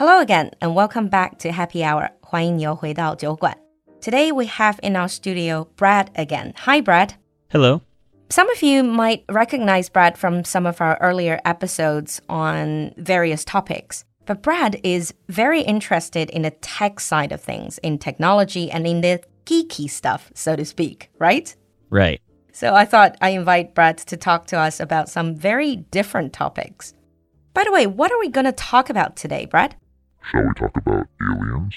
[0.00, 2.08] Hello again and welcome back to Happy Hour.
[2.22, 3.54] 欢迎你又回到酒馆.
[4.00, 6.54] Today we have in our studio Brad again.
[6.64, 7.10] Hi, Brad.
[7.50, 7.82] Hello.
[8.30, 14.04] Some of you might recognize Brad from some of our earlier episodes on various topics.
[14.24, 19.02] But Brad is very interested in the tech side of things, in technology and in
[19.02, 21.54] the geeky stuff, so to speak, right?
[21.90, 22.22] Right.
[22.52, 26.94] So I thought I invite Brad to talk to us about some very different topics.
[27.52, 29.76] By the way, what are we going to talk about today, Brad?
[30.30, 31.74] Shall we talk about aliens?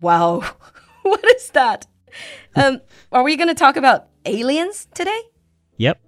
[0.00, 0.42] Wow,
[1.02, 1.86] what is that?
[2.54, 2.80] Um,
[3.10, 5.20] are we going to talk about aliens today?
[5.78, 6.00] Yep.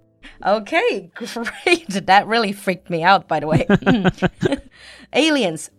[0.45, 1.87] Okay, great.
[2.05, 3.65] That really freaked me out, by the way.
[5.13, 5.69] aliens,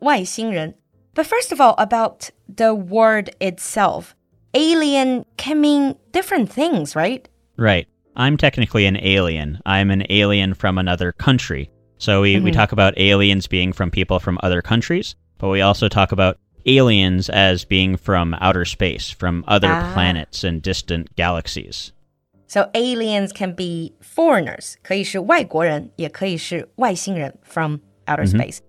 [0.00, 0.74] 外星人.
[1.14, 4.14] But first of all, about the word itself.
[4.54, 7.28] Alien can mean different things, right?
[7.56, 7.86] Right.
[8.16, 9.60] I'm technically an alien.
[9.66, 11.70] I'm an alien from another country.
[11.98, 15.88] So we, we talk about aliens being from people from other countries, but we also
[15.88, 19.92] talk about aliens as being from outer space, from other Ah.
[19.94, 21.92] planets and distant galaxies.
[22.48, 28.60] So aliens can be foreigners, 可以是外国人，也可以是外星人 from outer space.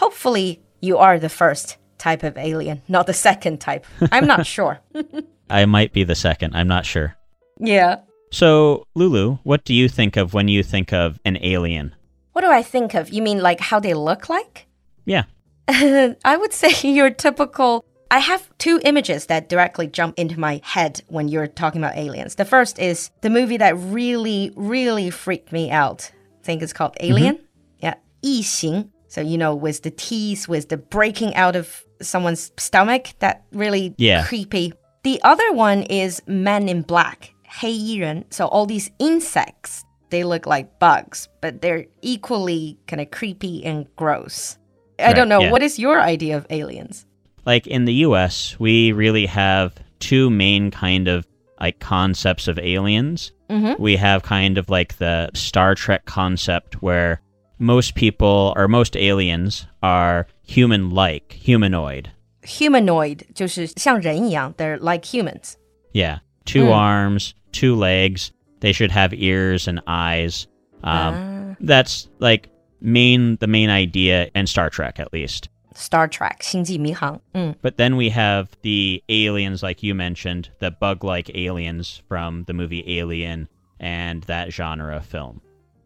[0.00, 3.84] Hopefully, you are the first type of alien, not the second type.
[4.10, 4.78] I'm not sure.
[5.48, 7.16] I might be the second, I'm not sure.
[7.58, 8.00] Yeah.
[8.30, 11.94] So, Lulu, what do you think of when you think of an alien?
[12.32, 13.10] What do I think of?
[13.10, 14.66] You mean like how they look like?
[15.04, 15.24] Yeah.
[15.68, 17.84] I would say your typical.
[18.10, 22.36] I have two images that directly jump into my head when you're talking about aliens.
[22.36, 26.10] The first is the movie that really, really freaked me out.
[26.40, 27.38] I think it's called Alien.
[27.82, 28.88] Yeah, 异形.
[29.08, 33.94] So, you know, with the teeth, with the breaking out of someone's stomach, that really
[33.98, 34.24] Yeah.
[34.24, 34.72] creepy.
[35.02, 38.24] The other one is Men in Black, 黑衣人.
[38.30, 43.86] So, all these insects, they look like bugs, but they're equally kind of creepy and
[43.96, 44.56] gross.
[44.98, 45.40] I Right, don't know.
[45.40, 45.50] yeah.
[45.50, 47.06] What is your idea of aliens?
[47.46, 51.26] Like in the US, we really have two main kind of
[51.60, 53.32] like concepts of aliens.
[53.50, 53.78] Mhm.
[53.78, 57.20] We have kind of like the Star Trek concept where
[57.58, 62.10] most people or most aliens are human like, humanoid.
[62.42, 65.54] Humanoid 就是像人一样, they're like humans.
[65.92, 66.18] Yeah.
[66.44, 68.30] Two arms, two legs.
[68.60, 70.46] They should have ears and eyes.
[70.82, 71.56] Um, Ah.
[71.60, 72.48] That's like
[72.82, 75.48] main the main idea in Star Trek at least.
[75.74, 77.20] Star Trek, 星际迷航.
[77.34, 77.54] Mm.
[77.62, 82.52] But then we have the aliens, like you mentioned, the bug like aliens from the
[82.52, 83.48] movie Alien
[83.78, 85.40] and that genre of film.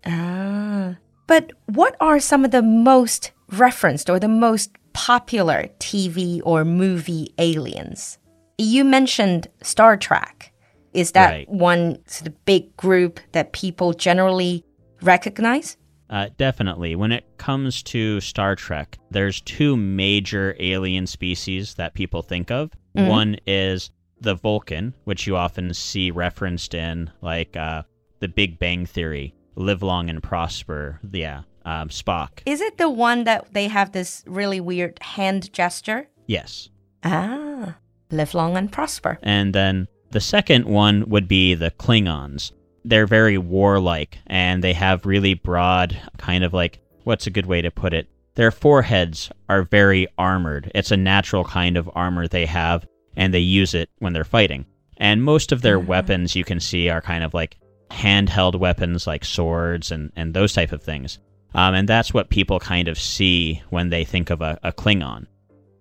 [0.07, 0.97] Ah.
[1.27, 7.35] But what are some of the most referenced or the most popular TV or movie
[7.39, 8.19] aliens?
[8.57, 10.53] You mentioned Star Trek.
[10.95, 11.49] Is that Right.
[11.51, 14.65] one sort of big group that people generally
[15.03, 15.77] recognize?
[16.10, 16.96] Uh, definitely.
[16.96, 22.72] When it comes to Star Trek, there's two major alien species that people think of.
[22.94, 27.84] One is the Vulcan, which you often see referenced in, like, uh,
[28.20, 31.00] The Big Bang Theory, Live Long and Prosper.
[31.12, 32.40] Yeah, um, Spock.
[32.48, 36.08] Is it the one that they have this really weird hand gesture?
[36.26, 36.70] Yes.
[37.04, 37.78] Ah,
[38.10, 39.20] live long and prosper.
[39.22, 42.52] And then the second one would be the Klingons.
[42.86, 47.62] They're very warlike and they have really broad, kind of like, what's a good way
[47.62, 48.08] to put it?
[48.36, 50.72] Their foreheads are very armored.
[50.76, 52.86] It's a natural kind of armor they have,
[53.16, 54.66] and they use it when they're fighting.
[54.98, 57.58] And most of their weapons you can see are kind of like
[57.90, 61.20] handheld weapons like swords and, and those type of things.
[61.56, 65.26] Um, and that's what people kind of see when they think of a, a Klingon.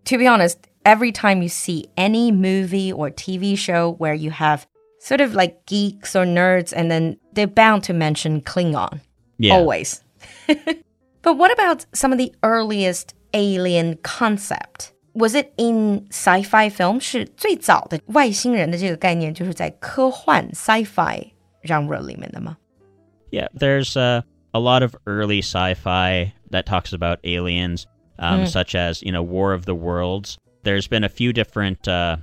[0.06, 4.66] To be honest, every time you see any movie or TV show where you have
[5.05, 9.01] sort of like geeks or nerds, and then they're bound to mention Klingon.
[9.37, 9.55] Yeah.
[9.55, 10.03] Always.
[11.21, 14.93] but what about some of the earliest alien concept?
[15.13, 16.99] Was it in sci-fi film?
[16.99, 21.31] 是最早的外星人的这个概念，就是在科幻 sci-fi
[21.63, 22.57] genre 里面的吗？
[23.31, 24.21] Yeah, there's uh,
[24.53, 27.85] a lot of early sci-fi that talks about aliens,
[28.19, 30.37] um, such as you know War of the Worlds.
[30.63, 31.87] There's been a few different.
[31.87, 32.17] Uh,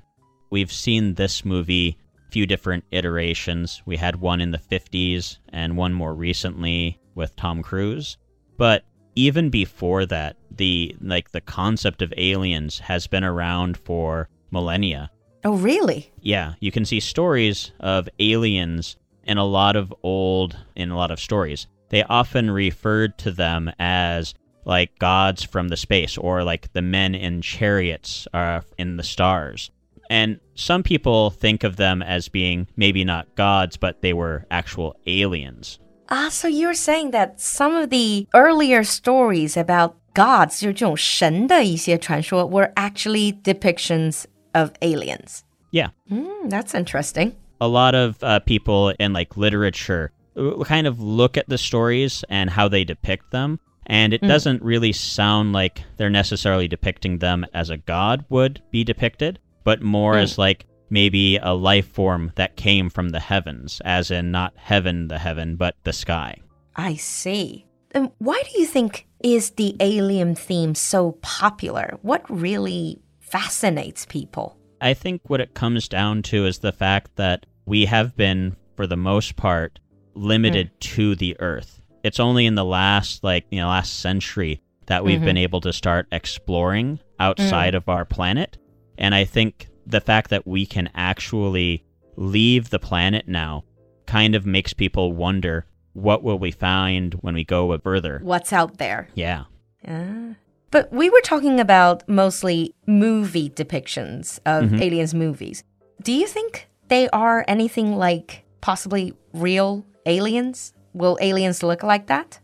[0.51, 1.97] we've seen this movie,
[2.34, 3.84] few different iterations.
[3.86, 8.18] We had one in the 50s and one more recently with Tom Cruise.
[8.58, 15.12] But even before that, the like the concept of aliens has been around for millennia.
[15.46, 16.12] Oh, really?
[16.22, 21.12] Yeah, you can see stories of aliens in a lot of old, in a lot
[21.12, 21.68] of stories.
[21.90, 24.34] They often referred to them as
[24.66, 29.70] like gods from the space or like the men in chariots uh, in the stars.
[30.13, 34.97] And some people think of them as being maybe not gods, but they were actual
[35.07, 35.79] aliens.
[36.09, 43.33] Ah, so you're saying that some of the earlier stories about gods 就是这种神的一些传说 were actually
[43.43, 44.25] depictions
[44.55, 45.41] of aliens.
[45.71, 45.91] Yeah.
[46.09, 47.33] Hmm, that's interesting.
[47.61, 52.25] a lot of uh, people in like literature uh, kind of look at the stories
[52.29, 57.47] and how they depict them and it doesn't really sound like they're necessarily depicting them
[57.55, 60.20] as a god would be depicted but more hmm.
[60.20, 65.08] as like maybe a life form that came from the heavens as in not heaven
[65.08, 66.38] the heaven but the sky
[66.76, 67.66] I see.
[67.92, 71.98] And why do you think is the alien theme so popular?
[72.02, 74.58] What really fascinates people?
[74.82, 78.88] I think what it comes down to is the fact that we have been, for
[78.88, 79.80] the most part,
[80.16, 80.78] limited hmm.
[80.80, 81.82] to the Earth.
[82.04, 85.26] It's only in the last, like, you know, last century that we've mm-hmm.
[85.26, 87.78] been able to start exploring outside mm.
[87.78, 88.58] of our planet.
[88.98, 91.84] And I think the fact that we can actually
[92.16, 93.64] leave the planet now
[94.06, 98.20] kind of makes people wonder what will we find when we go further.
[98.24, 99.08] What's out there?
[99.14, 99.46] Yeah.
[99.88, 100.36] Ah.
[100.72, 105.64] But we were talking about mostly movie depictions of aliens movies.
[106.02, 110.74] Do you think they are anything like possibly real aliens?
[110.94, 112.40] Will aliens look like that?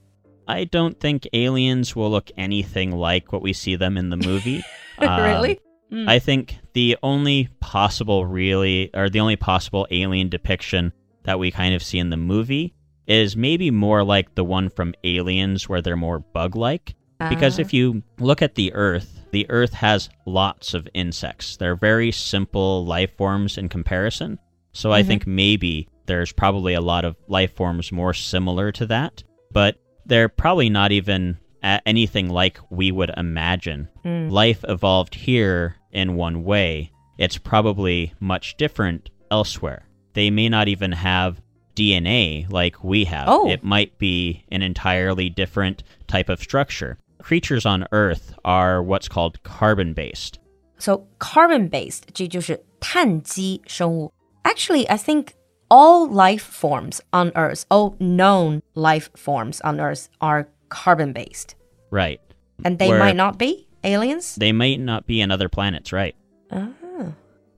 [0.48, 4.64] I don't think aliens will look anything like what we see them in the movie.
[5.00, 5.56] Um,
[5.92, 6.08] really?
[6.08, 6.24] I mm.
[6.24, 10.94] think the only possible, really, or the only possible alien depiction
[11.24, 12.74] that we kind of see in the movie
[13.08, 16.96] is maybe more like the one from Aliens, where they're more bug like.
[17.28, 17.76] Because if ah.
[17.76, 21.58] you look at the Earth, the Earth has lots of insects.
[21.58, 24.40] They're very simple life forms in comparison.
[24.72, 25.08] So I mm-hmm.
[25.08, 30.30] think maybe there's probably a lot of life forms more similar to that, but they're
[30.30, 33.90] probably not even anything like we would imagine.
[34.06, 34.32] Mm.
[34.32, 36.91] Life evolved here in one way.
[37.19, 39.87] It's probably much different elsewhere.
[40.15, 41.41] They may not even have
[41.77, 43.27] DNA like we have.
[43.29, 43.49] Oh.
[43.51, 46.99] It might be an entirely different type of structure.
[47.21, 50.39] Creatures on Earth are what's called carbon based.
[50.79, 54.13] So carbon based, 这就是碳基生物.
[54.45, 55.35] Actually, I think
[55.71, 61.55] all life forms on Earth, all known life forms on Earth are carbon based.
[61.91, 62.21] Right.
[62.65, 64.36] And they Where- might not be Aliens?
[64.36, 66.16] They might not be in other planets, right?
[66.52, 66.70] Ah.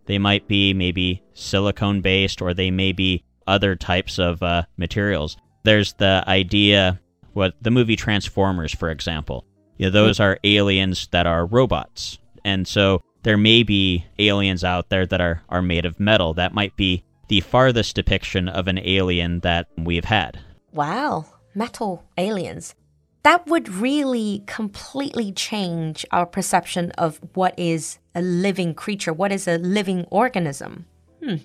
[0.06, 5.38] They might be maybe silicone based or they may be other types of uh, materials.
[5.64, 7.00] There's the idea,
[7.34, 9.46] what the movie Transformers, for example.
[9.78, 12.20] You know, those are aliens that are robots.
[12.44, 16.34] And so there may be aliens out there that are, are made of metal.
[16.34, 20.40] That might be the farthest depiction of an alien that we've had.
[20.74, 21.26] Wow,
[21.56, 22.76] metal aliens.
[23.24, 29.48] That would really completely change our perception of what is a living creature, what is
[29.48, 30.86] a living organism.
[31.24, 31.36] Hmm.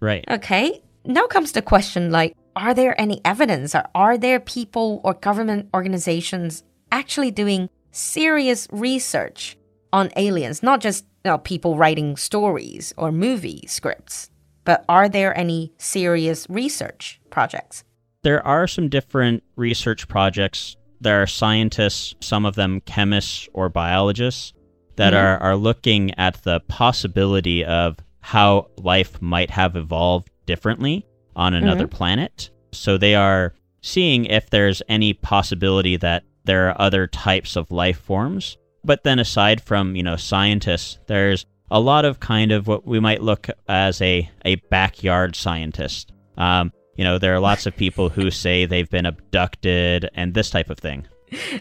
[0.00, 0.24] Right.
[0.28, 5.14] Okay, now comes the question like, are there any evidence or are there people or
[5.14, 9.58] government organizations actually doing serious research
[9.92, 10.62] on aliens?
[10.62, 14.30] Not just you know, people writing stories or movie scripts,
[14.64, 17.84] but are there any serious research projects?
[18.26, 20.76] there are some different research projects.
[21.00, 24.52] There are scientists, some of them chemists or biologists,
[24.96, 31.06] that are, are looking at the possibility of how life might have evolved differently
[31.36, 32.50] on another planet.
[32.72, 38.00] So they are seeing if there's any possibility that there are other types of life
[38.00, 38.56] forms.
[38.84, 43.00] But then aside from, you know, scientists, there's a lot of kind of what we
[43.00, 46.12] might look as a, a backyard scientist.
[46.38, 50.50] Um, you know, there are lots of people who say they've been abducted and this
[50.50, 51.06] type of thing.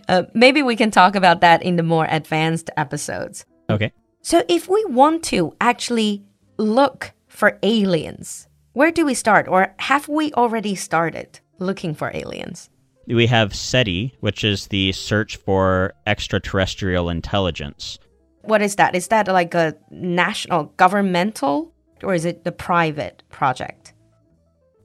[0.08, 3.46] Uh, maybe we can talk about that in the more advanced episodes.
[3.70, 3.92] Okay.
[4.22, 6.24] So, if we want to actually
[6.58, 9.48] look for aliens, where do we start?
[9.48, 12.70] Or have we already started looking for aliens?
[13.08, 18.00] We have SETI, which is the search for extraterrestrial intelligence.
[18.42, 18.96] What is that?
[18.96, 21.74] Is that like a national, governmental,
[22.04, 23.94] or is it the private project?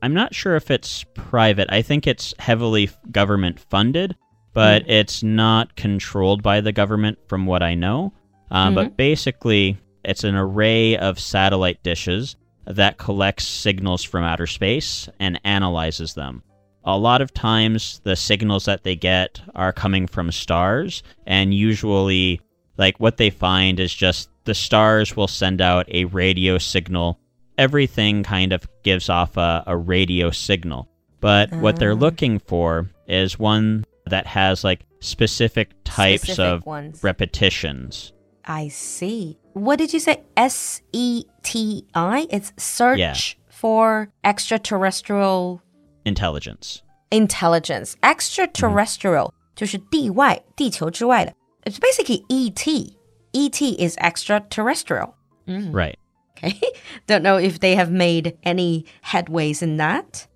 [0.02, 1.68] I'm not sure if it's private.
[1.70, 4.16] I think it's heavily government funded,
[4.52, 8.12] but it's not controlled by the government from what I know.
[8.50, 15.08] Um, But basically, it's an array of satellite dishes that collects signals from outer space
[15.18, 16.42] and analyzes them.
[16.84, 22.40] A lot of times, the signals that they get are coming from stars, and usually,
[22.78, 27.18] like what they find is just the stars will send out a radio signal
[27.57, 30.87] everything kind of gives off a, a radio signal.
[31.21, 37.03] But what they're looking for is one that has like specific types Specific of ones.
[37.03, 38.11] repetitions.
[38.45, 39.39] I see.
[39.53, 40.21] What did you say?
[40.37, 42.27] S E T I?
[42.29, 43.15] It's search Yeah.
[43.49, 45.61] for extraterrestrial
[46.05, 46.83] Intelligence.
[47.11, 47.95] intelligence.
[48.03, 52.93] Extraterrestrial 就是地外、地球之外的 It's basically ET.
[53.33, 55.13] ET is extraterrestrial.
[55.47, 55.95] Right.
[56.42, 56.60] Okay.
[57.06, 60.26] Don't know if they have made any headways in that.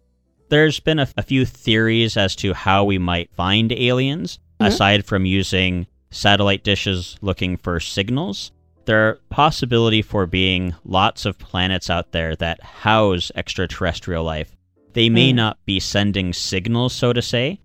[0.48, 4.66] There's been a, a few theories as to how we might find aliens, mm-hmm.
[4.66, 8.52] aside from using satellite dishes looking for signals.
[8.84, 14.54] There are possibility for being lots of planets out there that house extraterrestrial life.
[14.92, 15.36] They may mm.
[15.36, 17.60] not be sending signals, so to say,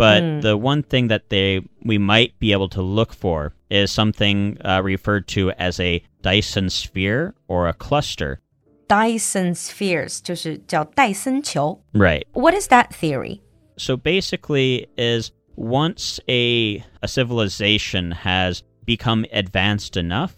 [0.00, 4.58] but the one thing that they we might be able to look for is something
[4.64, 8.40] uh, referred to as a Dyson sphere or a cluster.
[8.88, 11.80] Dyson spheres 就是叫戴森球.
[11.92, 12.24] Right.
[12.32, 13.40] What is that theory?
[13.76, 20.36] So basically is once a a civilization has become advanced enough,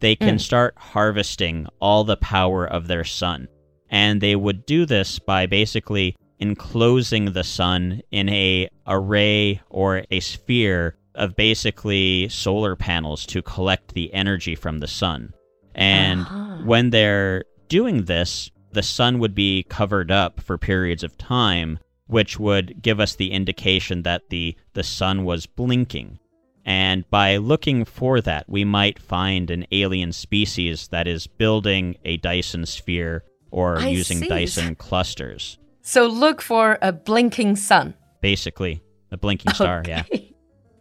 [0.00, 3.48] they can start harvesting all the power of their sun.
[3.88, 10.19] And they would do this by basically enclosing the sun in a array or a
[10.19, 15.33] sphere of basically solar panels to collect the energy from the sun.
[15.75, 16.63] And uh-huh.
[16.65, 22.39] when they're doing this, the sun would be covered up for periods of time, which
[22.39, 26.19] would give us the indication that the, the sun was blinking.
[26.65, 32.17] And by looking for that, we might find an alien species that is building a
[32.17, 34.27] Dyson sphere or I using see.
[34.27, 35.57] Dyson clusters.
[35.82, 37.94] So look for a blinking sun.
[38.20, 40.02] Basically, a blinking star, yeah.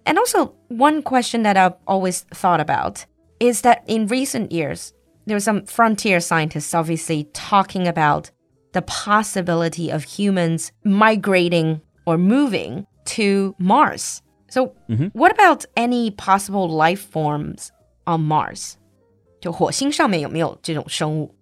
[0.06, 3.06] And also, one question that I've always thought about
[3.40, 4.94] is that in recent years,
[5.26, 8.32] there are some frontier scientists obviously talking about
[8.74, 14.22] the possibility of humans migrating or moving to Mars.
[14.50, 14.74] So,
[15.14, 17.72] what about any possible life forms
[18.06, 18.78] on Mars?
[19.42, 21.36] 就火星上面有没有这种生物？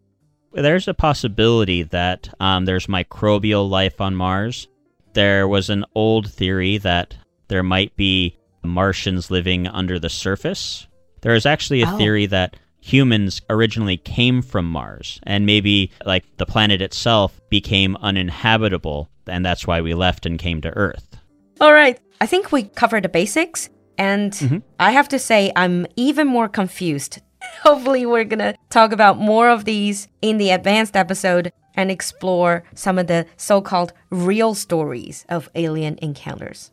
[0.53, 4.67] There's a possibility that um, there's microbial life on Mars.
[5.15, 7.15] There was an old theory that
[7.49, 10.87] there might be Martians living under the surface.
[11.23, 11.97] There is actually a Oh.
[11.97, 19.09] theory that humans originally came from Mars, and maybe like the planet itself became uninhabitable,
[19.27, 21.17] and that's why we left and came to Earth.
[21.61, 21.99] All right.
[22.21, 23.69] I think we covered the basics.
[24.01, 27.21] And I have to say, I'm even more confused.
[27.63, 32.65] Hopefully, we're going to talk about more of these in the advanced episode and explore
[32.75, 36.73] some of the so called real stories of alien encounters.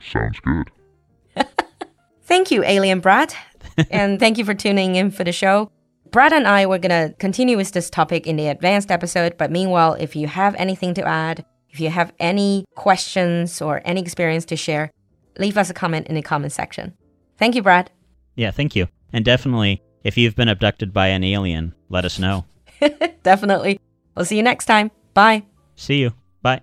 [0.00, 0.70] Sounds good.
[2.22, 3.34] Thank you, Alien Brad.
[3.90, 5.70] and thank you for tuning in for the show.
[6.10, 9.50] Brad and I were going to continue with this topic in the advanced episode, but
[9.50, 14.44] meanwhile, if you have anything to add, if you have any questions or any experience
[14.46, 14.90] to share,
[15.38, 16.94] leave us a comment in the comment section.
[17.36, 17.90] Thank you, Brad.
[18.36, 18.86] Yeah, thank you.
[19.12, 22.44] And definitely, if you've been abducted by an alien, let us know.
[23.22, 23.78] Definitely.
[24.14, 24.90] We'll see you next time.
[25.14, 25.42] Bye.
[25.76, 26.12] See you.
[26.42, 26.62] Bye.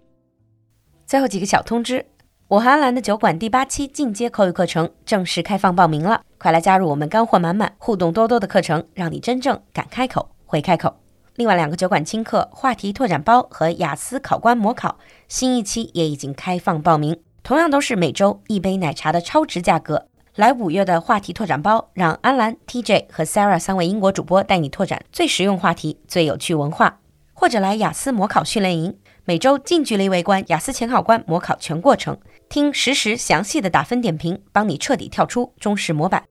[1.05, 2.05] 最后几个小通知：
[2.47, 10.95] 我和阿兰的酒馆第八期进阶口语课程正式开放报名了，快来加入我们干货满满、互动多多的课程，让你真正敢开口、会开口。
[11.35, 20.07] 另外两个酒馆轻课话题拓展包和雅思考官模考，新一期也已经开放报名，同样都是每周一杯奶茶的超值价格。
[20.37, 26.99] 来五月的话题拓展包，让安兰、TJ 和 Sarah 三位英国主播带你拓展最实用话题、最有趣文化。
[27.33, 36.23] 或者来雅思模考训练营，每周近距离围观雅思前考官模考全过程，听实时详细的打分点评，帮你彻底跳出中式模板。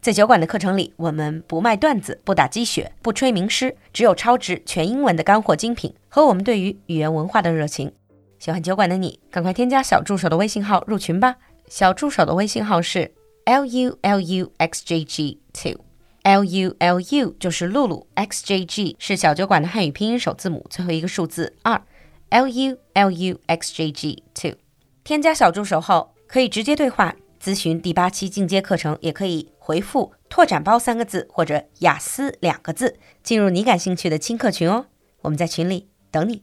[0.00, 7.90] 在酒馆的课程里，我们不卖段子，不打鸡血，不吹名师，只有超值全英文的干货精品和我们对于语言文化的热情。
[8.38, 11.34] 喜欢酒馆的你，赶快添加小助手的微信号入群吧。
[11.66, 13.10] 小助手的微信号是
[13.44, 15.84] l u l u x j g two。
[16.22, 21.82] L U L U 就是露露，X J G 是小酒馆的汉语拼音首字母，最后一个数字二
[22.30, 24.52] ，L U L U X J G two。
[25.04, 34.86] 添加小助手后，可以直接对话咨询第八期进阶课程，也可以回复“拓展包”三个字或者“雅思”两个字，进入你感兴趣的轻课群哦。
[35.20, 36.42] 我们在群里等你。